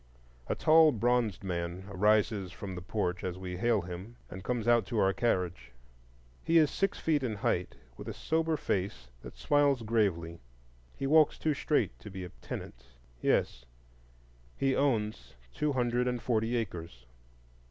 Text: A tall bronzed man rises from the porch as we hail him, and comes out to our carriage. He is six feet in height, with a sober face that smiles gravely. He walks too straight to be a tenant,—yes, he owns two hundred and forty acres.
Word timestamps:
A 0.47 0.55
tall 0.55 0.91
bronzed 0.91 1.43
man 1.43 1.85
rises 1.87 2.51
from 2.51 2.73
the 2.73 2.81
porch 2.81 3.23
as 3.23 3.37
we 3.37 3.55
hail 3.57 3.81
him, 3.83 4.15
and 4.31 4.43
comes 4.43 4.67
out 4.67 4.83
to 4.87 4.97
our 4.97 5.13
carriage. 5.13 5.71
He 6.43 6.57
is 6.57 6.71
six 6.71 6.97
feet 6.97 7.21
in 7.21 7.35
height, 7.35 7.75
with 7.97 8.07
a 8.09 8.13
sober 8.15 8.57
face 8.57 9.09
that 9.21 9.37
smiles 9.37 9.83
gravely. 9.83 10.39
He 10.97 11.05
walks 11.05 11.37
too 11.37 11.53
straight 11.53 11.99
to 11.99 12.09
be 12.09 12.23
a 12.23 12.29
tenant,—yes, 12.41 13.65
he 14.57 14.75
owns 14.75 15.35
two 15.53 15.71
hundred 15.73 16.07
and 16.07 16.19
forty 16.19 16.55
acres. 16.57 17.05